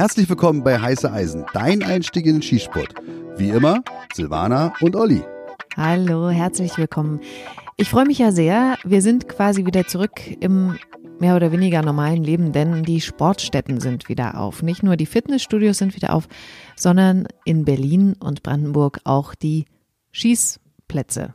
[0.00, 2.94] Herzlich willkommen bei Heiße Eisen, dein Einstieg in den Skisport.
[3.36, 3.84] Wie immer,
[4.14, 5.22] Silvana und Olli.
[5.76, 7.20] Hallo, herzlich willkommen.
[7.76, 8.78] Ich freue mich ja sehr.
[8.82, 10.78] Wir sind quasi wieder zurück im
[11.18, 14.62] mehr oder weniger normalen Leben, denn die Sportstätten sind wieder auf.
[14.62, 16.28] Nicht nur die Fitnessstudios sind wieder auf,
[16.76, 19.66] sondern in Berlin und Brandenburg auch die
[20.12, 21.34] Schießplätze.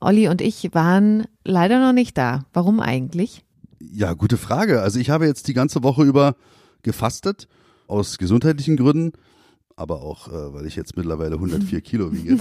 [0.00, 2.46] Olli und ich waren leider noch nicht da.
[2.54, 3.44] Warum eigentlich?
[3.78, 4.80] Ja, gute Frage.
[4.80, 6.34] Also ich habe jetzt die ganze Woche über
[6.82, 7.46] gefastet,
[7.90, 9.12] aus gesundheitlichen Gründen,
[9.76, 12.38] aber auch, äh, weil ich jetzt mittlerweile 104 Kilo wiege.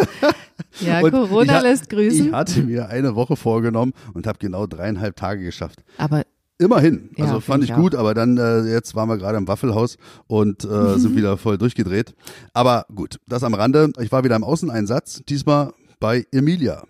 [0.80, 2.26] ja, Und Corona ich, lässt grüßen.
[2.26, 5.82] Ich hatte mir eine Woche vorgenommen und habe genau dreieinhalb Tage geschafft.
[5.96, 6.24] Aber
[6.60, 7.10] Immerhin.
[7.16, 9.96] Ja, Also fand ich ich gut, aber dann äh, jetzt waren wir gerade im Waffelhaus
[10.26, 12.14] und äh, sind wieder voll durchgedreht.
[12.52, 13.92] Aber gut, das am Rande.
[14.00, 16.82] Ich war wieder im Außeneinsatz, diesmal bei Emilia.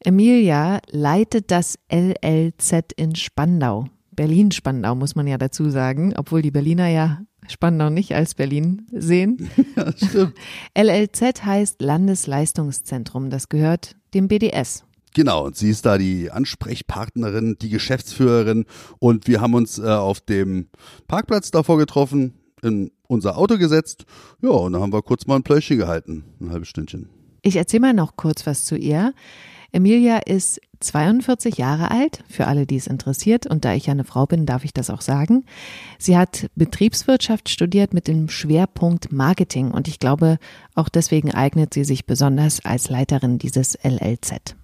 [0.00, 3.88] Emilia leitet das LLZ in Spandau.
[4.18, 9.48] Berlin-Spandau muss man ja dazu sagen, obwohl die Berliner ja Spandau nicht als Berlin sehen.
[9.76, 10.34] Ja, stimmt.
[10.76, 13.30] LLZ heißt Landesleistungszentrum.
[13.30, 14.82] Das gehört dem BDS.
[15.14, 18.64] Genau, und sie ist da die Ansprechpartnerin, die Geschäftsführerin
[18.98, 20.66] und wir haben uns äh, auf dem
[21.06, 24.04] Parkplatz davor getroffen, in unser Auto gesetzt.
[24.42, 27.08] Ja, und dann haben wir kurz mal ein Pläuschchen gehalten, ein halbes Stündchen.
[27.42, 29.14] Ich erzähle mal noch kurz was zu ihr.
[29.70, 33.46] Emilia ist 42 Jahre alt, für alle, die es interessiert.
[33.46, 35.44] Und da ich ja eine Frau bin, darf ich das auch sagen.
[35.98, 39.70] Sie hat Betriebswirtschaft studiert mit dem Schwerpunkt Marketing.
[39.70, 40.38] Und ich glaube,
[40.74, 44.56] auch deswegen eignet sie sich besonders als Leiterin dieses LLZ.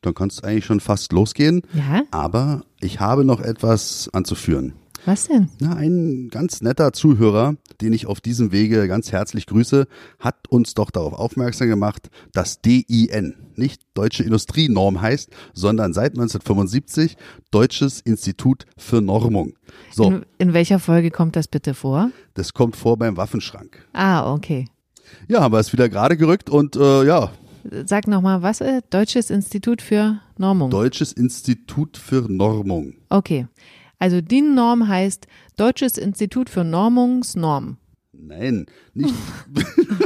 [0.00, 1.62] Dann kannst du eigentlich schon fast losgehen.
[1.74, 2.02] Ja?
[2.10, 4.74] Aber ich habe noch etwas anzuführen.
[5.04, 5.48] Was denn?
[5.60, 9.86] Ja, ein ganz netter Zuhörer, den ich auf diesem Wege ganz herzlich grüße,
[10.20, 17.16] hat uns doch darauf aufmerksam gemacht, dass DIN nicht Deutsche Industrienorm heißt, sondern seit 1975
[17.50, 19.54] Deutsches Institut für Normung.
[19.92, 22.10] So, In, in welcher Folge kommt das bitte vor?
[22.34, 23.86] das kommt vor beim Waffenschrank.
[23.92, 24.66] Ah, okay.
[25.28, 27.32] Ja, haben wir es wieder gerade gerückt und äh, ja,
[27.86, 28.60] Sag nochmal, was?
[28.60, 30.70] Äh, Deutsches Institut für Normung.
[30.70, 32.94] Deutsches Institut für Normung.
[33.08, 33.46] Okay.
[34.02, 37.76] Also DIN-Norm heißt Deutsches Institut für Normungsnorm.
[38.12, 39.14] Nein, nicht.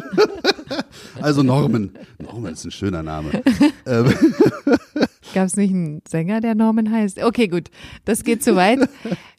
[1.23, 1.99] also Normen.
[2.19, 3.43] Normen ist ein schöner Name.
[3.87, 4.13] ähm,
[5.33, 7.23] Gab es nicht einen Sänger, der Norman heißt?
[7.23, 7.71] Okay, gut.
[8.05, 8.87] Das geht zu weit.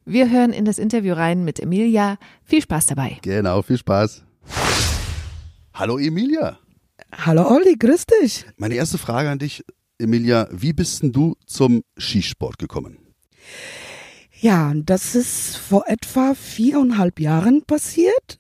[0.06, 2.18] Wir hören in das Interview rein mit Emilia.
[2.44, 3.20] Viel Spaß dabei.
[3.22, 4.24] Genau, viel Spaß.
[5.76, 6.58] Hallo Emilia.
[7.16, 8.44] Hallo Olli, grüß dich.
[8.58, 9.64] Meine erste Frage an dich,
[10.00, 12.98] Emilia, wie bist denn du zum Skisport gekommen?
[14.40, 18.40] Ja, das ist vor etwa viereinhalb Jahren passiert.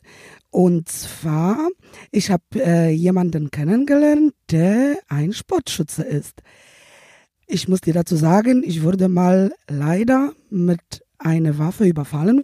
[0.51, 1.69] Und zwar,
[2.11, 6.43] ich habe äh, jemanden kennengelernt, der ein Sportschütze ist.
[7.47, 10.81] Ich muss dir dazu sagen, ich wurde mal leider mit
[11.17, 12.43] einer Waffe überfallen.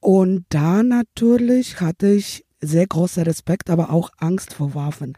[0.00, 5.14] Und da natürlich hatte ich sehr großen Respekt, aber auch Angst vor Waffen.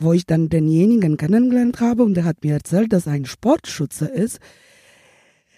[0.00, 4.06] Wo ich dann denjenigen kennengelernt habe und der hat mir erzählt, dass er ein Sportschütze
[4.06, 4.40] ist,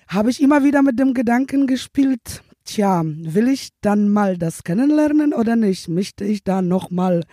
[0.08, 5.32] habe ich immer wieder mit dem Gedanken gespielt, tja, will ich dann mal das kennenlernen
[5.32, 5.88] oder nicht?
[5.88, 7.24] Möchte ich da nochmal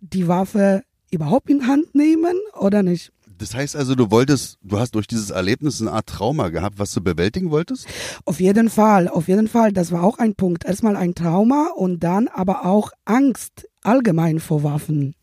[0.00, 3.12] die Waffe überhaupt in Hand nehmen oder nicht?
[3.38, 6.92] Das heißt also, du wolltest, du hast durch dieses Erlebnis eine Art Trauma gehabt, was
[6.94, 7.86] du bewältigen wolltest?
[8.24, 10.64] Auf jeden Fall, auf jeden Fall, das war auch ein Punkt.
[10.64, 15.16] Erstmal ein Trauma und dann aber auch Angst allgemein vor Waffen.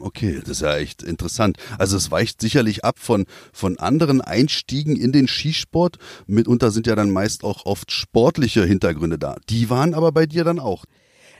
[0.00, 1.56] Okay, das ist ja echt interessant.
[1.78, 5.98] Also es weicht sicherlich ab von, von anderen Einstiegen in den Skisport.
[6.26, 9.36] Mitunter sind ja dann meist auch oft sportliche Hintergründe da.
[9.48, 10.84] Die waren aber bei dir dann auch.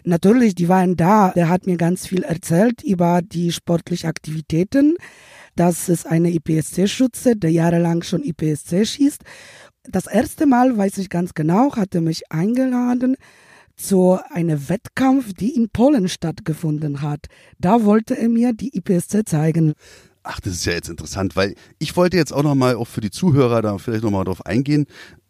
[0.04, 1.32] Natürlich, die waren da.
[1.34, 4.96] Der hat mir ganz viel erzählt über die sportlichen Aktivitäten.
[5.56, 9.22] Das ist eine IPSC-Schütze, der jahrelang schon IPSC schießt.
[9.84, 13.16] Das erste Mal, weiß ich ganz genau, hat er mich eingeladen
[13.76, 17.26] zu einem Wettkampf, die in Polen stattgefunden hat.
[17.58, 19.74] Da wollte er mir die IPSC zeigen.
[20.22, 23.10] Ach, das ist ja jetzt interessant, weil ich wollte jetzt auch nochmal, auch für die
[23.10, 24.86] Zuhörer da vielleicht nochmal drauf eingehen.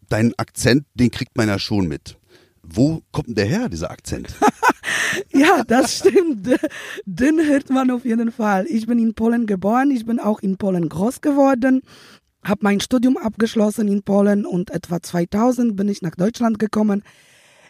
[0.09, 2.17] Deinen Akzent, den kriegt man ja schon mit.
[2.63, 4.33] Wo kommt denn der her, dieser Akzent?
[5.31, 6.49] Ja, das stimmt.
[7.05, 8.65] Den hört man auf jeden Fall.
[8.67, 11.81] Ich bin in Polen geboren, ich bin auch in Polen groß geworden,
[12.43, 17.03] habe mein Studium abgeschlossen in Polen und etwa 2000 bin ich nach Deutschland gekommen.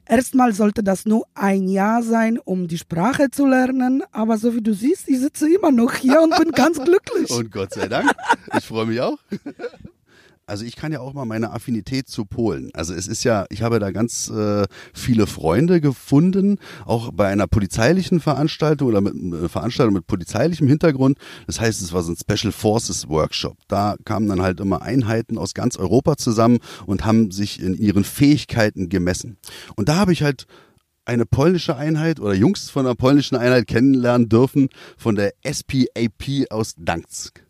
[0.07, 4.62] Erstmal sollte das nur ein Jahr sein, um die Sprache zu lernen, aber so wie
[4.62, 7.31] du siehst, ich sitze immer noch hier und bin ganz glücklich.
[7.31, 8.12] Und Gott sei Dank.
[8.57, 9.18] Ich freue mich auch.
[10.48, 12.70] Also ich kann ja auch mal meine Affinität zu Polen.
[12.76, 17.48] Also es ist ja, ich habe da ganz äh, viele Freunde gefunden, auch bei einer
[17.48, 21.18] polizeilichen Veranstaltung oder mit äh, Veranstaltung mit polizeilichem Hintergrund.
[21.48, 23.58] Das heißt, es war so ein Special Forces Workshop.
[23.68, 28.04] Da kamen dann halt immer Einheiten aus ganz Europa zusammen und haben sich in ihren
[28.04, 29.38] Fähigkeiten gemessen.
[29.76, 30.46] Und da habe ich halt
[31.06, 36.76] eine polnische Einheit oder Jungs von einer polnischen Einheit kennenlernen dürfen von der SPAP aus
[36.78, 37.45] Danzig.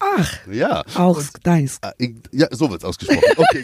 [0.00, 0.84] Ach, Ja.
[0.94, 1.84] aus Gdańsk.
[1.84, 1.92] Ah,
[2.32, 3.22] Ja, so wird's ausgesprochen.
[3.36, 3.62] Okay.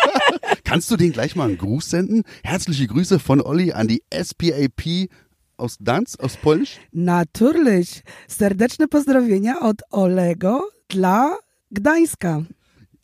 [0.64, 2.22] Kannst du denen gleich mal einen Gruß senden?
[2.42, 5.08] Herzliche Grüße von Olli an die SPAP
[5.56, 6.78] aus Danz, aus Polnisch.
[6.92, 8.02] Natürlich.
[8.26, 11.36] Serdeczne pozdrowienia od Olego dla
[11.70, 12.42] Gdańska.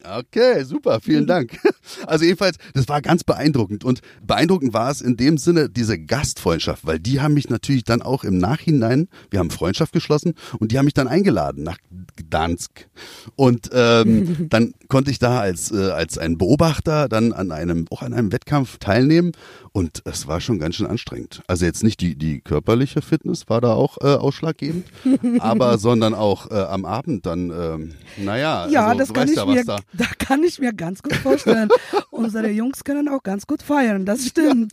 [0.04, 1.58] Okay, super, vielen Dank.
[2.06, 3.82] Also jedenfalls, das war ganz beeindruckend.
[3.82, 8.02] Und beeindruckend war es in dem Sinne diese Gastfreundschaft, weil die haben mich natürlich dann
[8.02, 11.78] auch im Nachhinein, wir haben Freundschaft geschlossen und die haben mich dann eingeladen nach
[12.16, 12.88] Gdansk.
[13.36, 18.02] Und ähm, dann konnte ich da als äh, als ein Beobachter dann an einem auch
[18.02, 19.32] an einem Wettkampf teilnehmen
[19.72, 21.42] und es war schon ganz schön anstrengend.
[21.46, 24.86] Also jetzt nicht die die körperliche Fitness war da auch äh, ausschlaggebend,
[25.40, 29.46] aber sondern auch äh, am Abend dann, ähm, naja, Ja, also, das kann ich ja,
[29.46, 31.68] was mir, da da kann ich mir ganz gut vorstellen.
[32.10, 34.72] Unsere Jungs können auch ganz gut feiern, das stimmt.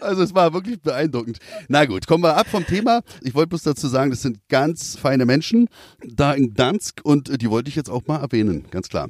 [0.00, 1.38] Also es war wirklich beeindruckend.
[1.68, 3.02] Na gut, kommen wir ab vom Thema.
[3.22, 5.68] Ich wollte bloß dazu sagen, das sind ganz feine Menschen
[6.04, 9.08] da in Gdansk und die wollte ich jetzt auch mal erwähnen, ganz klar.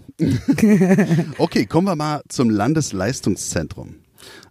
[1.39, 4.06] okay, kommen wir mal zum Landesleistungszentrum.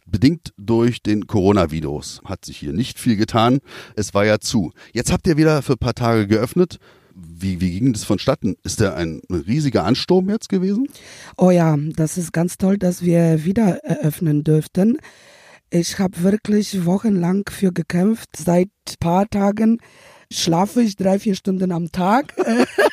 [0.06, 3.60] Bedingt durch den Coronavirus hat sich hier nicht viel getan.
[3.96, 4.72] Es war ja zu.
[4.94, 6.78] Jetzt habt ihr wieder für ein paar Tage geöffnet.
[7.16, 8.56] Wie, wie ging das vonstatten?
[8.64, 10.88] Ist der ein riesiger Ansturm jetzt gewesen?
[11.38, 14.98] Oh ja, das ist ganz toll, dass wir wieder eröffnen dürften.
[15.70, 18.30] Ich habe wirklich wochenlang für gekämpft.
[18.38, 18.70] Seit
[19.00, 19.80] paar Tagen
[20.32, 22.34] schlafe ich drei, vier Stunden am Tag.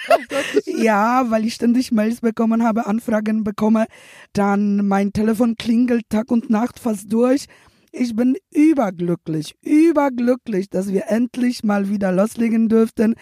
[0.66, 3.86] ja, weil ich ständig Mails bekommen habe, Anfragen bekomme.
[4.32, 7.46] Dann mein Telefon klingelt Tag und Nacht fast durch.
[7.90, 13.16] Ich bin überglücklich, überglücklich, dass wir endlich mal wieder loslegen dürften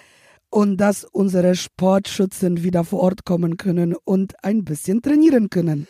[0.49, 5.87] und dass unsere Sportschützen wieder vor Ort kommen können und ein bisschen trainieren können.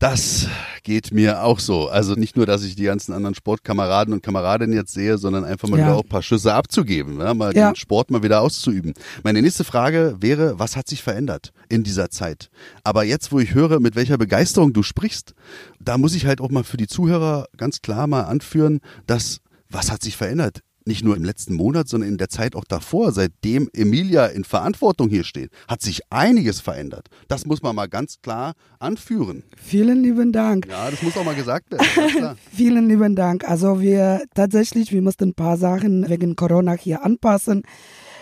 [0.00, 0.48] Das
[0.82, 1.88] geht mir auch so.
[1.88, 5.68] Also nicht nur, dass ich die ganzen anderen Sportkameraden und Kameradinnen jetzt sehe, sondern einfach
[5.68, 5.86] mal Ja.
[5.86, 7.70] wieder auch ein paar Schüsse abzugeben, ja, mal Ja.
[7.70, 8.92] den Sport mal wieder auszuüben.
[9.22, 12.50] Meine nächste Frage wäre, was hat sich verändert in dieser Zeit?
[12.82, 15.34] Aber jetzt, wo ich höre, mit welcher Begeisterung du sprichst,
[15.80, 19.38] da muss ich halt auch mal für die Zuhörer ganz klar mal anführen, dass
[19.70, 20.60] was hat sich verändert?
[20.86, 25.08] Nicht nur im letzten Monat, sondern in der Zeit auch davor, seitdem Emilia in Verantwortung
[25.08, 27.08] hier steht, hat sich einiges verändert.
[27.26, 29.44] Das muss man mal ganz klar anführen.
[29.56, 30.66] Vielen lieben Dank.
[30.68, 32.36] Ja, das muss auch mal gesagt werden.
[32.52, 33.48] Vielen lieben Dank.
[33.48, 37.62] Also wir tatsächlich, wir mussten ein paar Sachen wegen Corona hier anpassen.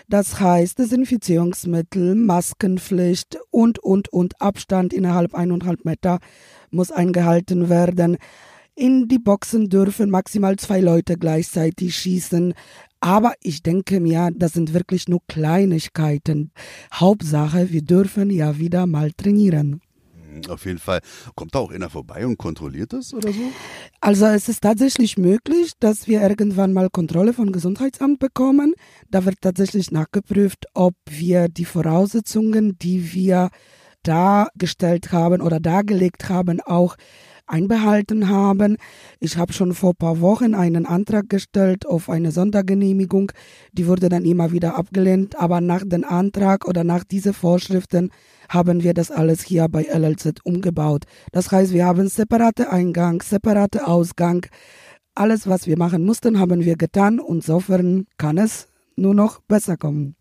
[0.09, 6.19] Das heißt Desinfizierungsmittel, Maskenpflicht und, und, und Abstand innerhalb eineinhalb Meter
[6.70, 8.19] muss eingehalten werden.
[8.74, 12.54] In die Boxen dürfen maximal zwei Leute gleichzeitig schießen.
[13.00, 16.52] Aber ich denke mir, das sind wirklich nur Kleinigkeiten.
[16.94, 19.80] Hauptsache, wir dürfen ja wieder mal trainieren.
[20.48, 21.00] Auf jeden Fall.
[21.34, 23.40] Kommt da auch einer vorbei und kontrolliert das oder so?
[24.00, 28.75] Also es ist tatsächlich möglich, dass wir irgendwann mal Kontrolle vom Gesundheitsamt bekommen.
[29.10, 33.50] Da wird tatsächlich nachgeprüft, ob wir die Voraussetzungen, die wir
[34.02, 36.96] dargestellt haben oder dargelegt haben, auch
[37.46, 38.76] einbehalten haben.
[39.20, 43.32] Ich habe schon vor ein paar Wochen einen Antrag gestellt auf eine Sondergenehmigung.
[43.72, 45.38] Die wurde dann immer wieder abgelehnt.
[45.38, 48.10] Aber nach dem Antrag oder nach diesen Vorschriften
[48.48, 51.04] haben wir das alles hier bei LLZ umgebaut.
[51.32, 54.46] Das heißt, wir haben separate Eingang, separate Ausgang.
[55.14, 57.20] Alles, was wir machen mussten, haben wir getan.
[57.20, 60.16] Und insofern kann es nur noch besser kommen.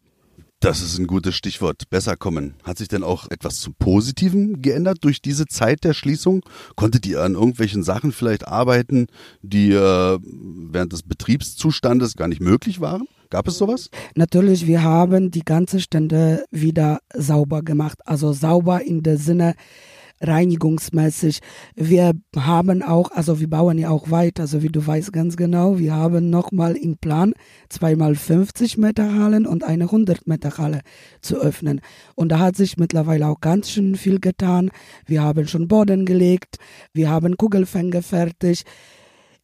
[0.61, 1.89] Das ist ein gutes Stichwort.
[1.89, 2.53] Besser kommen.
[2.63, 6.45] Hat sich denn auch etwas zum Positiven geändert durch diese Zeit der Schließung?
[6.75, 9.07] Konntet ihr an irgendwelchen Sachen vielleicht arbeiten,
[9.41, 13.07] die äh, während des Betriebszustandes gar nicht möglich waren?
[13.31, 13.89] Gab es sowas?
[14.13, 17.97] Natürlich, wir haben die ganze Stände wieder sauber gemacht.
[18.05, 19.55] Also sauber in der Sinne
[20.21, 21.39] reinigungsmäßig.
[21.75, 25.79] Wir haben auch, also wir bauen ja auch weiter, also wie du weißt ganz genau,
[25.79, 27.33] wir haben nochmal im Plan
[27.69, 30.81] zweimal 50 Meter Hallen und eine 100 Meter Halle
[31.21, 31.81] zu öffnen.
[32.15, 34.71] Und da hat sich mittlerweile auch ganz schön viel getan.
[35.05, 36.57] Wir haben schon Boden gelegt,
[36.93, 38.63] wir haben Kugelfänge fertig.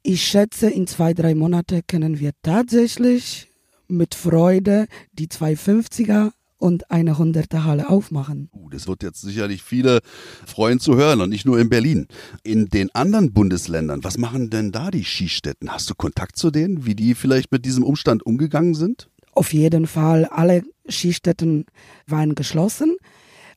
[0.03, 3.51] Ich schätze, in zwei, drei Monate können wir tatsächlich
[3.88, 8.50] mit Freude die 250er und eine 100er Halle aufmachen.
[8.54, 10.00] Uh, das wird jetzt sicherlich viele
[10.46, 12.08] freuen zu hören und nicht nur in Berlin.
[12.44, 15.72] In den anderen Bundesländern, was machen denn da die Skistätten?
[15.72, 19.10] Hast du Kontakt zu denen, wie die vielleicht mit diesem Umstand umgegangen sind?
[19.34, 21.66] Auf jeden Fall, alle Skistätten
[22.08, 22.96] waren geschlossen.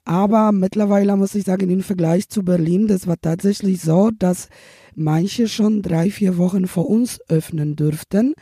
[0.05, 4.49] Aber mittlerweile muss ich sagen, im Vergleich zu Berlin, das war tatsächlich so, dass
[4.95, 8.35] manche schon drei, vier Wochen vor uns öffnen dürften.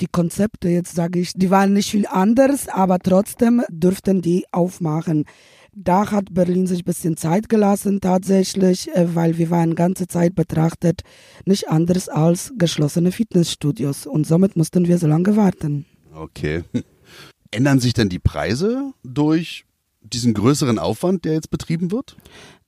[0.00, 5.24] Die Konzepte, jetzt sage ich, die waren nicht viel anders, aber trotzdem dürften die aufmachen.
[5.72, 10.34] Da hat Berlin sich ein bisschen Zeit gelassen tatsächlich, äh, weil wir waren ganze Zeit
[10.34, 11.02] betrachtet
[11.44, 15.86] nicht anders als geschlossene Fitnessstudios und somit mussten wir so lange warten.
[16.14, 16.64] Okay.
[17.50, 19.64] Ändern sich denn die Preise durch
[20.00, 22.16] diesen größeren Aufwand, der jetzt betrieben wird?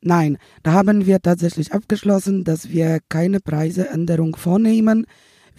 [0.01, 5.07] Nein, da haben wir tatsächlich abgeschlossen, dass wir keine Preiseänderung vornehmen.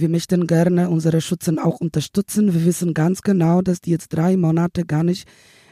[0.02, 2.56] Wir möchten gerne unsere Schützen auch unterstützen.
[2.56, 5.28] Wir wissen ganz genau, dass die jetzt drei Monate gar nicht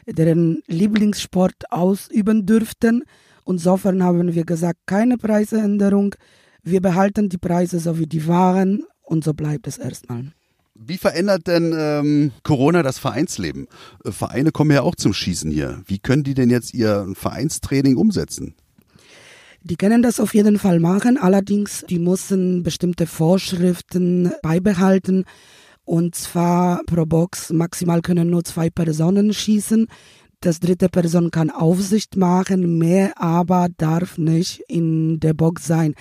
[0.05, 3.03] deren Lieblingssport ausüben dürften.
[3.48, 6.13] Insofern haben wir gesagt, keine Preiseänderung.
[6.62, 10.31] Wir behalten die Preise so wie die waren und so bleibt es erstmal.
[10.75, 13.67] Wie verändert denn ähm, Corona das Vereinsleben?
[14.05, 15.81] Äh, Vereine kommen ja auch zum Schießen hier.
[15.88, 18.53] Wie können die denn jetzt ihr Vereinstraining umsetzen?
[19.61, 25.25] Die können das auf jeden Fall machen, allerdings die müssen bestimmte Vorschriften beibehalten.
[25.83, 29.87] Und zwar pro Box maximal können nur zwei Personen schießen.
[30.39, 35.95] Das dritte Person kann Aufsicht machen, mehr aber darf nicht in der Box sein.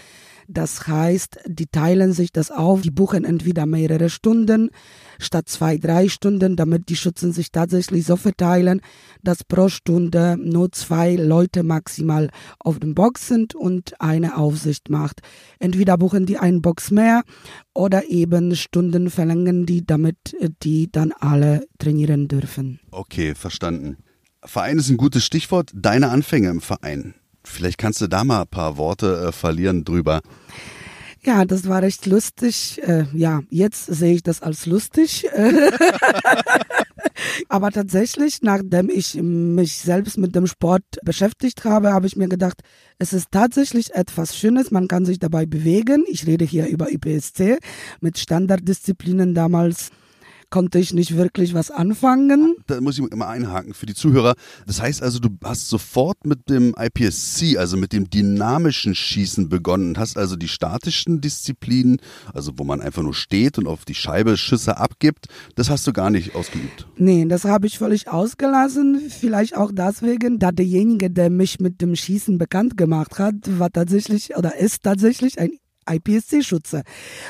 [0.51, 4.71] Das heißt, die teilen sich das auf, die buchen entweder mehrere Stunden
[5.19, 8.81] statt zwei, drei Stunden, damit die Schützen sich tatsächlich so verteilen,
[9.23, 15.21] dass pro Stunde nur zwei Leute maximal auf dem Box sind und eine Aufsicht macht.
[15.59, 17.25] Entweder buchen die einen Box mehr
[17.75, 22.81] oder eben Stunden verlängern die, damit die dann alle trainieren dürfen.
[22.91, 23.99] Okay, verstanden.
[24.43, 25.73] Verein ist ein gutes Stichwort.
[25.75, 27.15] Deine Anfänge im Verein.
[27.49, 30.21] Vielleicht kannst du da mal ein paar Worte äh, verlieren drüber.
[31.25, 32.81] Ja, das war recht lustig.
[32.85, 35.29] Äh, ja, jetzt sehe ich das als lustig.
[37.49, 42.63] Aber tatsächlich, nachdem ich mich selbst mit dem Sport beschäftigt habe, habe ich mir gedacht,
[42.99, 44.71] es ist tatsächlich etwas Schönes.
[44.71, 46.05] Man kann sich dabei bewegen.
[46.09, 47.59] Ich rede hier über IPSC
[48.01, 49.91] mit Standarddisziplinen damals
[50.51, 52.57] konnte ich nicht wirklich was anfangen.
[52.67, 54.35] Da muss ich immer einhaken für die Zuhörer.
[54.67, 59.91] Das heißt also, du hast sofort mit dem IPSC, also mit dem dynamischen Schießen begonnen
[59.91, 62.01] und hast also die statischen Disziplinen,
[62.33, 65.93] also wo man einfach nur steht und auf die Scheibe Schüsse abgibt, das hast du
[65.93, 66.87] gar nicht ausgeübt.
[66.97, 69.01] Nee, das habe ich völlig ausgelassen.
[69.11, 74.37] Vielleicht auch deswegen, da derjenige, der mich mit dem Schießen bekannt gemacht hat, war tatsächlich
[74.37, 75.51] oder ist tatsächlich ein
[75.89, 76.83] IPSC-Schütze.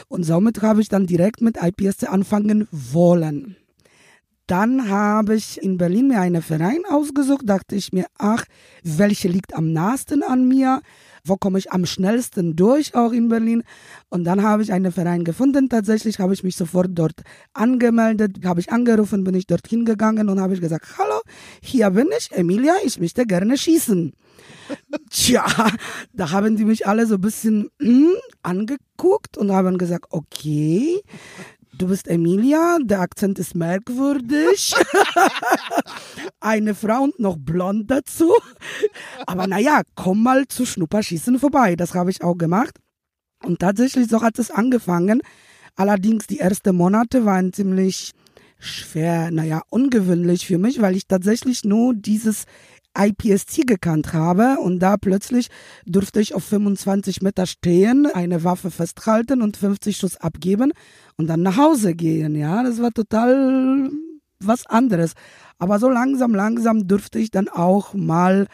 [0.08, 3.56] Und somit habe ich dann direkt mit IPSC anfangen wollen.
[4.48, 8.46] Dann habe ich in Berlin mir einen Verein ausgesucht, dachte ich mir, ach,
[8.82, 10.80] welche liegt am nahesten an mir?
[11.22, 13.62] Wo komme ich am schnellsten durch, auch in Berlin?
[14.08, 15.68] Und dann habe ich einen Verein gefunden.
[15.68, 17.20] Tatsächlich habe ich mich sofort dort
[17.52, 21.20] angemeldet, habe ich angerufen, bin ich dorthin gegangen und habe ich gesagt, hallo,
[21.60, 24.14] hier bin ich, Emilia, ich möchte gerne schießen.
[25.10, 25.44] Tja,
[26.14, 31.02] da haben die mich alle so ein bisschen hm, angeguckt und haben gesagt, okay,
[31.78, 34.74] du bist Emilia, der Akzent ist merkwürdig.
[36.40, 38.32] Eine Frau und noch blond dazu.
[39.26, 41.76] Aber naja, komm mal zu Schnupperschießen vorbei.
[41.76, 42.78] Das habe ich auch gemacht.
[43.44, 45.22] Und tatsächlich, so hat es angefangen.
[45.76, 48.12] Allerdings, die ersten Monate waren ziemlich
[48.58, 52.44] schwer, naja, ungewöhnlich für mich, weil ich tatsächlich nur dieses
[52.98, 55.48] IPSC gekannt habe und da plötzlich
[55.86, 60.72] durfte ich auf 25 Meter stehen, eine Waffe festhalten und 50 Schuss abgeben
[61.16, 62.34] und dann nach Hause gehen.
[62.34, 63.90] Ja, das war total
[64.40, 65.14] was anderes.
[65.58, 68.46] Aber so langsam, langsam durfte ich dann auch mal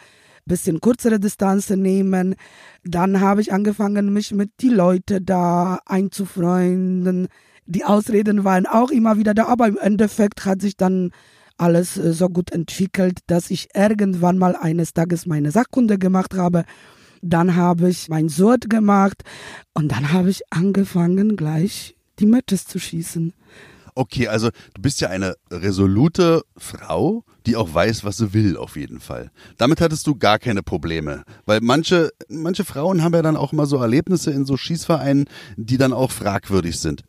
[0.45, 2.35] bisschen kürzere Distanzen nehmen.
[2.83, 7.27] Dann habe ich angefangen, mich mit die Leute da einzufreunden.
[7.65, 11.11] Die Ausreden waren auch immer wieder da, aber im Endeffekt hat sich dann
[11.57, 16.65] alles äh, so gut entwickelt, dass ich irgendwann mal eines Tages meine Sachkunde gemacht habe.
[17.21, 19.23] Dann habe ich mein Sort gemacht
[19.73, 23.33] und dann habe ich angefangen, gleich die Matches zu schießen.
[23.97, 28.75] Okay, also du bist ja eine resolute Frau, die auch weiß, was sie will, auf
[28.75, 29.31] jeden Fall.
[29.57, 31.23] Damit hattest du gar keine Probleme.
[31.45, 35.77] Weil manche, manche Frauen haben ja dann auch immer so Erlebnisse in so Schießvereinen, die
[35.77, 37.05] dann auch fragwürdig sind.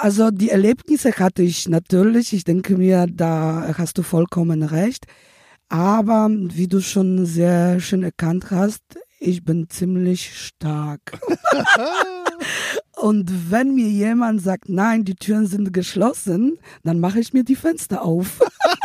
[0.00, 2.32] Also die Erlebnisse hatte ich natürlich.
[2.32, 5.04] Ich denke mir, da hast du vollkommen recht.
[5.68, 8.82] Aber wie du schon sehr schön erkannt hast,
[9.18, 11.20] ich bin ziemlich stark.
[12.96, 17.56] Und wenn mir jemand sagt, nein, die Türen sind geschlossen, dann mache ich mir die
[17.56, 18.40] Fenster auf.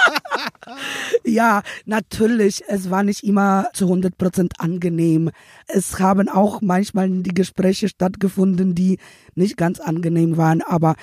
[1.24, 5.32] ja, natürlich, es war nicht immer zu 100 Prozent angenehm.
[5.68, 9.00] Es haben auch manchmal die Gespräche stattgefunden, die
[9.36, 10.96] nicht ganz angenehm waren, aber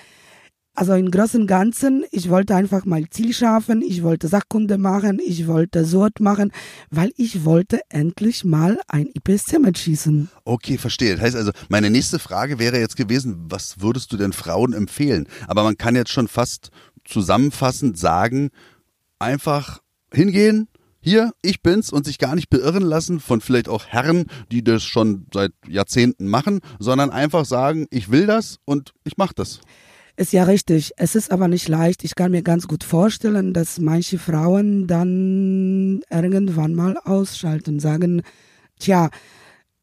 [0.75, 5.21] also im Großen und Ganzen, ich wollte einfach mal Ziel schaffen, ich wollte Sachkunde machen,
[5.23, 6.51] ich wollte Sort machen,
[6.91, 10.31] weil ich wollte endlich mal ein IPSC mitschießen.
[10.45, 11.15] Okay, verstehe.
[11.15, 15.29] Das heißt also, meine nächste Frage wäre jetzt gewesen, was würdest du denn Frauen empfehlen?
[15.47, 16.71] Aber man kann jetzt schon fast
[17.05, 18.51] zusammenfassend sagen,
[19.23, 19.81] einfach
[20.13, 20.69] hingehen,
[21.01, 24.85] hier, ich bin's und sich gar nicht beirren lassen von vielleicht auch Herren, die das
[24.85, 29.61] schon seit Jahrzehnten machen, sondern einfach sagen, ich will das und ich mach das.
[30.17, 30.93] Ist ja richtig.
[30.99, 32.05] Es ist aber nicht leicht.
[32.05, 38.23] Ich kann mir ganz gut vorstellen, dass manche Frauen dann irgendwann mal ausschalten, sagen,
[38.79, 39.11] tja,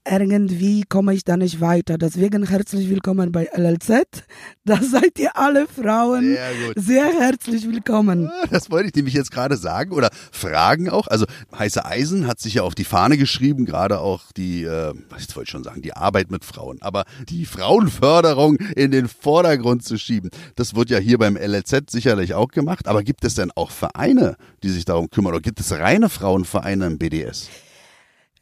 [0.06, 1.98] irgendwie komme ich da nicht weiter.
[1.98, 4.24] Deswegen herzlich willkommen bei LLZ.
[4.66, 8.30] Da seid ihr alle Frauen sehr, sehr, herzlich willkommen.
[8.50, 11.08] Das wollte ich nämlich jetzt gerade sagen oder fragen auch.
[11.08, 11.26] Also
[11.58, 15.48] Heiße Eisen hat sich ja auf die Fahne geschrieben, gerade auch die, äh, was wollte
[15.48, 20.30] ich schon sagen, die Arbeit mit Frauen, aber die Frauenförderung in den Vordergrund zu schieben.
[20.56, 22.88] Das wird ja hier beim LLZ sicherlich auch gemacht.
[22.88, 25.34] Aber gibt es denn auch Vereine, die sich darum kümmern?
[25.34, 27.50] Oder gibt es reine Frauenvereine im BDS?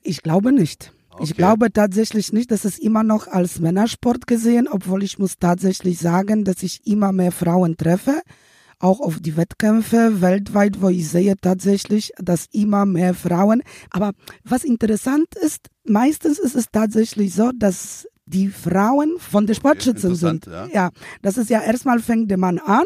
[0.03, 0.93] Ich glaube nicht.
[1.17, 1.23] Okay.
[1.23, 5.97] Ich glaube tatsächlich nicht, dass es immer noch als Männersport gesehen, obwohl ich muss tatsächlich
[5.97, 8.21] sagen, dass ich immer mehr Frauen treffe,
[8.79, 14.11] auch auf die Wettkämpfe weltweit, wo ich sehe tatsächlich, dass immer mehr Frauen, aber
[14.43, 20.45] was interessant ist, meistens ist es tatsächlich so, dass die Frauen von der Sportschützen sind.
[20.45, 20.67] Ja.
[20.71, 20.89] ja,
[21.23, 22.85] das ist ja erstmal fängt der Mann an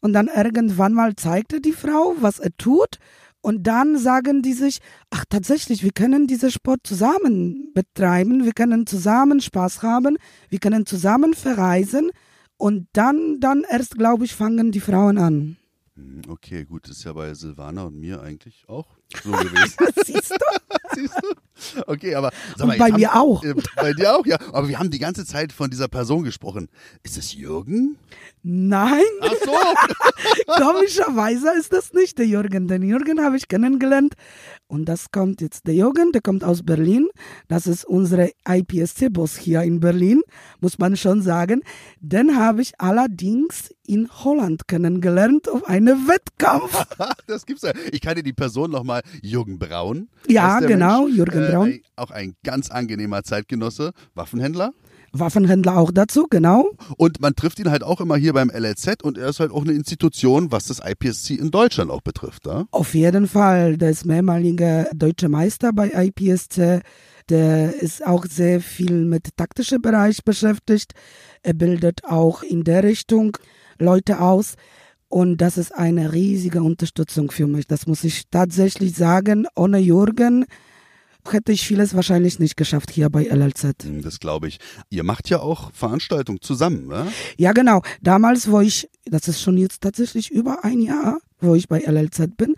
[0.00, 2.98] und dann irgendwann mal zeigt er die Frau, was er tut
[3.44, 4.78] und dann sagen die sich,
[5.10, 10.16] ach tatsächlich, wir können diesen Sport zusammen betreiben, wir können zusammen Spaß haben,
[10.48, 12.10] wir können zusammen verreisen.
[12.56, 15.56] Und dann, dann erst, glaube ich, fangen die Frauen an.
[15.94, 19.76] Hm, okay, gut, das ist ja bei Silvana und mir eigentlich auch so gewesen.
[20.04, 20.94] Siehst du?
[20.94, 21.82] Siehst du?
[21.86, 23.44] Okay, aber sag mal, bei mir haben, auch.
[23.44, 24.38] Äh, bei dir auch, ja.
[24.52, 26.68] Aber wir haben die ganze Zeit von dieser Person gesprochen.
[27.02, 27.96] Ist es Jürgen?
[28.42, 29.02] Nein.
[29.20, 29.52] Ach so.
[30.64, 32.68] Komischerweise ist das nicht der Jürgen.
[32.68, 34.14] Den Jürgen habe ich kennengelernt.
[34.66, 37.08] Und das kommt jetzt der Jürgen, der kommt aus Berlin.
[37.48, 40.22] Das ist unsere IPSC-Boss hier in Berlin,
[40.60, 41.62] muss man schon sagen.
[42.00, 46.86] Den habe ich allerdings in Holland kennengelernt auf einem Wettkampf.
[47.26, 47.72] das gibt's ja.
[47.92, 50.08] Ich kannte die Person nochmal, Jürgen Braun.
[50.28, 51.16] Ja, genau, Mensch.
[51.16, 51.70] Jürgen Braun.
[51.70, 54.72] Äh, auch ein ganz angenehmer Zeitgenosse, Waffenhändler.
[55.14, 56.70] Waffenhändler auch dazu, genau.
[56.96, 59.62] Und man trifft ihn halt auch immer hier beim LLZ und er ist halt auch
[59.62, 62.46] eine Institution, was das IPSC in Deutschland auch betrifft.
[62.46, 62.64] Ja?
[62.72, 63.76] Auf jeden Fall.
[63.76, 66.80] Der ist mehrmaliger deutscher Meister bei IPSC.
[67.30, 70.92] Der ist auch sehr viel mit taktischem Bereich beschäftigt.
[71.42, 73.36] Er bildet auch in der Richtung
[73.78, 74.54] Leute aus.
[75.08, 77.66] Und das ist eine riesige Unterstützung für mich.
[77.66, 79.46] Das muss ich tatsächlich sagen.
[79.54, 80.44] Ohne Jürgen
[81.30, 83.84] hätte ich vieles wahrscheinlich nicht geschafft hier bei LLZ.
[83.84, 84.58] Hm, das glaube ich.
[84.90, 87.06] Ihr macht ja auch Veranstaltungen zusammen, ne?
[87.38, 87.82] Ja, genau.
[88.02, 92.36] Damals, wo ich, das ist schon jetzt tatsächlich über ein Jahr, wo ich bei LLZ
[92.36, 92.54] bin,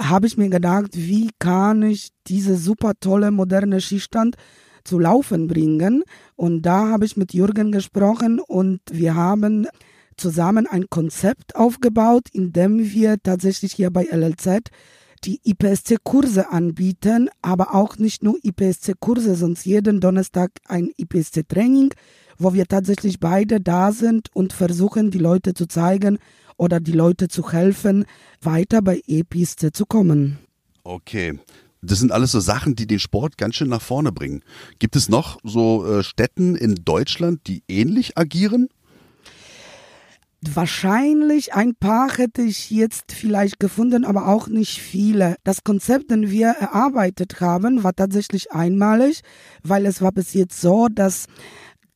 [0.00, 4.36] habe ich mir gedacht, wie kann ich diese super tolle moderne Skistand
[4.84, 6.04] zu laufen bringen?
[6.36, 9.66] Und da habe ich mit Jürgen gesprochen und wir haben
[10.16, 14.70] zusammen ein Konzept aufgebaut, in dem wir tatsächlich hier bei LLZ
[15.20, 21.94] die IPSC-Kurse anbieten, aber auch nicht nur IPSC-Kurse, sonst jeden Donnerstag ein IPSC-Training,
[22.38, 26.18] wo wir tatsächlich beide da sind und versuchen, die Leute zu zeigen
[26.56, 28.04] oder die Leute zu helfen,
[28.40, 30.38] weiter bei EPSC zu kommen.
[30.84, 31.38] Okay.
[31.80, 34.42] Das sind alles so Sachen, die den Sport ganz schön nach vorne bringen.
[34.80, 38.68] Gibt es noch so äh, Städten in Deutschland, die ähnlich agieren?
[40.40, 45.34] Wahrscheinlich ein paar hätte ich jetzt vielleicht gefunden, aber auch nicht viele.
[45.42, 49.22] Das Konzept, den wir erarbeitet haben, war tatsächlich einmalig,
[49.64, 51.26] weil es war bis jetzt so, dass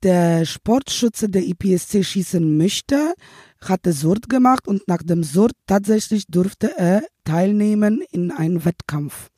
[0.02, 3.14] der Sportschütze der IPSC schießen möchte,
[3.60, 9.31] hatte Surt gemacht und nach dem Surt tatsächlich durfte er teilnehmen in einem Wettkampf.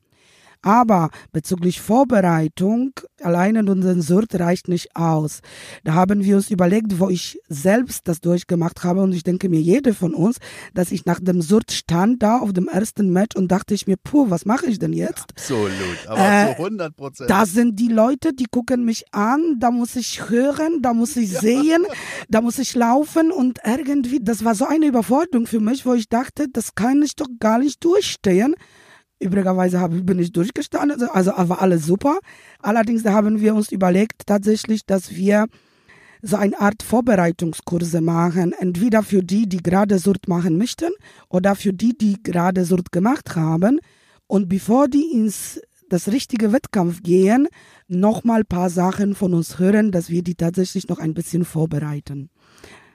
[0.65, 5.41] Aber bezüglich Vorbereitung, alleine unseren Surt reicht nicht aus.
[5.85, 9.61] Da haben wir uns überlegt, wo ich selbst das durchgemacht habe und ich denke mir,
[9.61, 10.39] jede von uns,
[10.73, 13.99] dass ich nach dem Surt stand da auf dem ersten Match und dachte ich mir,
[14.03, 15.33] puh, was mache ich denn jetzt?
[15.37, 15.71] Absolut,
[16.07, 17.29] aber äh, zu 100 Prozent.
[17.29, 21.31] Da sind die Leute, die gucken mich an, da muss ich hören, da muss ich
[21.31, 21.85] sehen,
[22.31, 26.09] da muss ich laufen und irgendwie, das war so eine Überforderung für mich, wo ich
[26.09, 28.55] dachte, das kann ich doch gar nicht durchstehen.
[29.25, 32.19] Übrigerweise hab, bin ich durchgestanden, also, also war alles super.
[32.61, 35.47] Allerdings haben wir uns überlegt tatsächlich, dass wir
[36.23, 40.91] so eine Art Vorbereitungskurse machen, entweder für die, die gerade Surt machen möchten
[41.29, 43.79] oder für die, die gerade Surt gemacht haben.
[44.27, 45.61] Und bevor die ins
[45.91, 47.47] das richtige Wettkampf gehen,
[47.89, 52.31] nochmal ein paar Sachen von uns hören, dass wir die tatsächlich noch ein bisschen vorbereiten.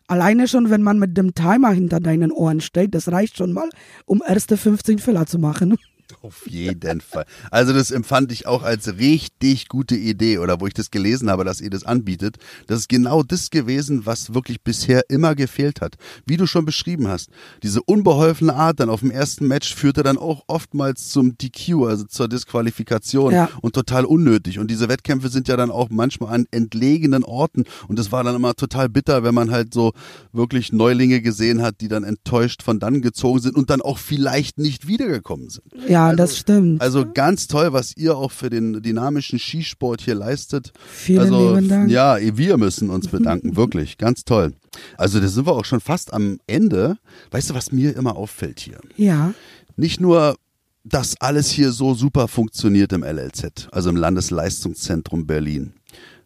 [0.08, 3.70] Alleine schon, wenn man mit dem Timer hinter deinen Ohren steht, das reicht schon mal,
[4.06, 5.78] um erste 15 Fehler zu machen.
[6.22, 7.26] Auf jeden Fall.
[7.50, 11.46] Also das empfand ich auch als richtig gute Idee oder wo ich das gelesen habe,
[11.46, 12.38] dass ihr das anbietet.
[12.68, 15.96] Das ist genau das gewesen, was wirklich bisher immer gefehlt hat.
[16.26, 17.30] Wie du schon beschrieben hast.
[17.64, 22.04] Diese unbeholfene Art dann auf dem ersten Match führte dann auch oftmals zum DQ, also
[22.06, 23.50] zur Disqualifikation Ja.
[23.62, 24.60] und total unnötig.
[24.60, 28.36] Und diese Wettkämpfe sind ja dann auch manchmal an entlegenen Orten und das war dann
[28.36, 29.94] immer total bitter, wenn man halt so
[30.34, 34.58] wirklich Neulinge gesehen hat, die dann enttäuscht von dann gezogen sind und dann auch vielleicht
[34.58, 35.64] nicht wiedergekommen sind.
[35.88, 36.82] Ja, das stimmt.
[36.82, 40.72] Also ganz toll, was ihr auch für den dynamischen Skisport hier leistet.
[40.90, 41.90] Vielen also, lieben Dank.
[41.90, 44.54] Ja, wir müssen uns bedanken, wirklich, ganz toll.
[44.98, 46.98] Also da sind wir auch schon fast am Ende.
[47.32, 48.80] Weißt du, was mir immer auffällt hier?
[48.98, 49.34] Ja,
[49.76, 50.36] Nicht nur,
[50.84, 55.74] dass alles hier so super funktioniert im LLZ, also im Landesleistungszentrum Berlin,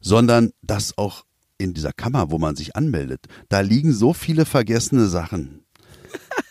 [0.01, 1.23] sondern dass auch
[1.57, 5.62] in dieser Kammer, wo man sich anmeldet, da liegen so viele vergessene Sachen.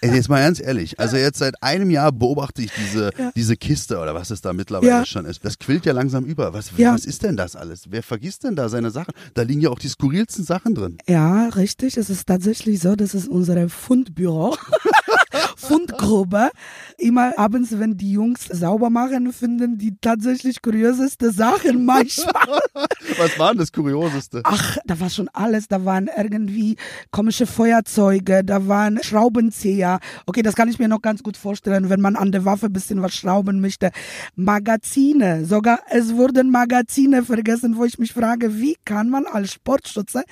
[0.05, 3.99] Ey, Jetzt mal ganz ehrlich, also jetzt seit einem Jahr beobachte ich diese, diese Kiste
[4.01, 5.07] oder was es da mittlerweile Ja.
[5.07, 5.45] schon ist.
[5.45, 6.53] Das quillt ja langsam über.
[6.53, 6.93] Was, Ja.
[6.93, 7.85] was ist denn das alles?
[7.89, 9.15] Wer vergisst denn da seine Sachen?
[9.35, 10.99] Da liegen ja auch die skurrilsten Sachen drin.
[11.09, 11.97] ja, richtig.
[11.97, 14.57] Es ist tatsächlich so, das ist unser Fundbüro.
[15.57, 16.51] Fundgrube.
[16.99, 22.61] Immer abends, wenn die Jungs sauber machen, finden die tatsächlich kurioseste Sachen manchmal.
[23.19, 24.43] Was war denn das Kurioseste?
[24.45, 25.69] Ach, da war schon alles.
[25.69, 26.77] Da waren irgendwie
[27.11, 30.01] komische Feuerzeuge, da waren Schraubenzieher.
[30.27, 32.73] Okay, das kann ich mir noch ganz gut vorstellen, wenn man an der Waffe ein
[32.73, 33.91] bisschen was schrauben möchte.
[34.37, 40.25] Magazine, sogar es wurden Magazine vergessen, wo ich mich frage, wie kann man als Sportschütze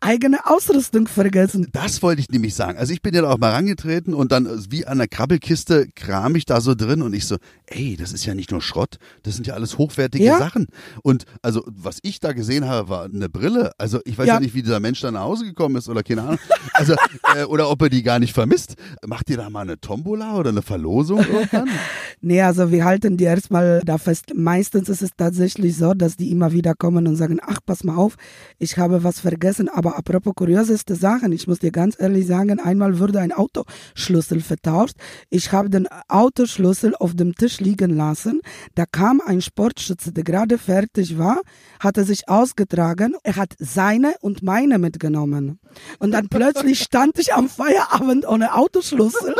[0.00, 1.68] eigene Ausrüstung vergessen?
[1.72, 2.78] Das wollte ich nämlich sagen.
[2.78, 5.88] Also ich bin ja da auch mal rangetreten und dann äh, wie an der Krabbelkiste
[5.94, 8.98] kram ich da so drin und ich so, ey, das ist ja nicht nur Schrott,
[9.22, 10.38] das sind ja alles hochwertige Ja.
[10.38, 10.66] Sachen.
[11.02, 13.72] Und also was ich da gesehen habe, war eine Brille.
[13.78, 14.40] Also ich weiß ja, Ja.
[14.40, 16.38] nicht, wie dieser Mensch da nach Hause gekommen ist oder keine Ahnung.
[16.72, 16.94] Also
[17.36, 18.74] äh, oder ob er die gar nicht vermisst.
[19.06, 21.68] Macht ihr da mal eine Tombola oder eine Verlosung irgendwann?
[22.20, 24.32] Nee, also wir halten die erstmal da fest.
[24.34, 27.96] Meistens ist es tatsächlich so, dass die immer wieder kommen und sagen, ach, pass mal
[27.96, 28.14] auf,
[28.58, 29.68] ich habe was vergessen.
[29.68, 34.96] Aber apropos kurioseste Sachen, ich muss dir ganz ehrlich sagen, einmal wurde ein Autoschlüssel vertauscht.
[35.30, 38.40] Ich habe den Autoschlüssel auf dem Tisch liegen lassen.
[38.74, 41.40] Da kam ein Sportschütze, der gerade fertig war,
[41.80, 43.14] hatte sich ausgetragen.
[43.22, 45.58] Er hat seine und meine mitgenommen.
[45.98, 49.34] Und dann plötzlich stand ich am Feierabend ohne Autoschlüssel.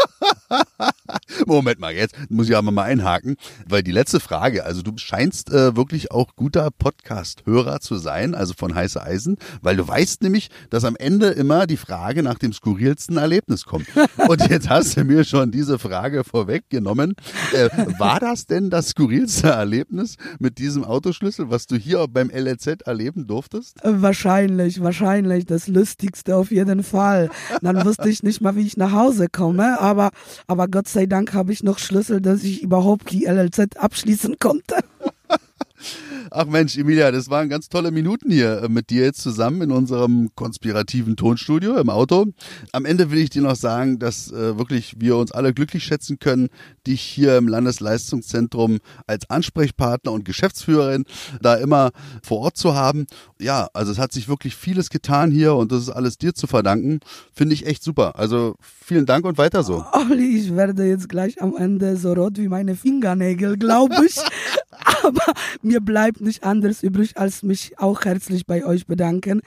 [1.46, 3.36] Moment mal, jetzt muss ich aber mal einhaken,
[3.68, 8.54] weil die letzte Frage, also du scheinst äh, wirklich auch guter Podcast-Hörer zu sein, also
[8.56, 12.52] von Heiße Eisen, weil du weißt nämlich, dass am Ende immer die Frage nach dem
[12.52, 13.86] skurrilsten Erlebnis kommt.
[14.28, 17.14] Und jetzt hast du mir schon diese Frage vorweggenommen.
[17.52, 17.68] Äh,
[17.98, 23.26] war das denn das skurrilste Erlebnis mit diesem Autoschlüssel, was du hier beim LLZ erleben
[23.26, 23.78] durftest?
[23.82, 27.30] Wahrscheinlich, wahrscheinlich das Lustigste auf jeden Fall.
[27.62, 30.10] Dann wusste ich nicht mal, wie ich nach Hause komme, aber,
[30.46, 34.76] aber Gott sei Dank habe ich noch Schlüssel, dass ich überhaupt die LLZ abschließen konnte.
[36.30, 39.70] Ach Mensch, Emilia, das waren ganz tolle Minuten hier äh, mit dir jetzt zusammen in
[39.70, 42.26] unserem konspirativen Tonstudio im Auto.
[42.72, 46.18] Am Ende will ich dir noch sagen, dass äh, wirklich wir uns alle glücklich schätzen
[46.18, 46.48] können,
[46.86, 51.04] dich hier im Landesleistungszentrum als Ansprechpartner und Geschäftsführerin
[51.40, 51.90] da immer
[52.22, 53.06] vor Ort zu haben.
[53.40, 56.46] Ja, also es hat sich wirklich vieles getan hier und das ist alles dir zu
[56.46, 57.00] verdanken.
[57.32, 58.18] Finde ich echt super.
[58.18, 59.84] Also vielen Dank und weiter so.
[59.92, 64.16] Olli, ich werde jetzt gleich am Ende so rot wie meine Fingernägel, glaube ich.
[65.02, 69.40] Aber mir bleibt nicht anders übrig, als mich auch herzlich bei euch bedanken.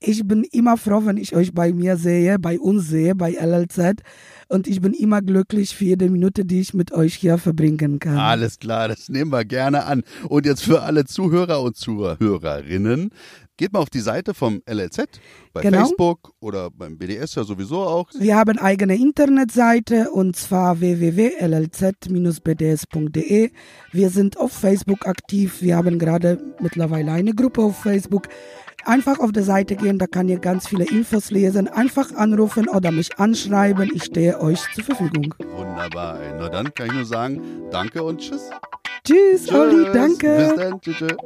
[0.00, 4.02] Ich bin immer froh, wenn ich euch bei mir sehe, bei uns sehe, bei LLZ.
[4.46, 8.16] Und ich bin immer glücklich für jede Minute, die ich mit euch hier verbringen kann.
[8.16, 10.04] Alles klar, das nehmen wir gerne an.
[10.28, 13.10] Und jetzt für alle Zuhörer und Zuhörerinnen,
[13.58, 15.04] geht mal auf die Seite vom LLZ,
[15.52, 15.80] bei Genau.
[15.80, 18.08] Facebook oder beim BDS ja sowieso auch.
[18.18, 23.50] Wir haben eigene Internetseite und zwar www.llz-bds.de.
[23.92, 25.60] Wir sind auf Facebook aktiv.
[25.60, 28.28] Wir haben gerade mittlerweile eine Gruppe auf Facebook.
[28.84, 31.68] Einfach auf der Seite gehen, da kann ihr ganz viele Infos lesen.
[31.68, 33.90] Einfach anrufen oder mich anschreiben.
[33.92, 35.34] Ich stehe euch zur Verfügung.
[35.56, 36.18] Wunderbar.
[36.38, 38.48] Na dann kann ich nur sagen, danke und tschüss.
[39.04, 39.92] Tschüss, Olli, Tschüss.
[39.92, 40.36] danke.
[40.36, 40.80] Bis dann.
[40.80, 40.96] Tschüss.
[40.98, 41.16] tschüss.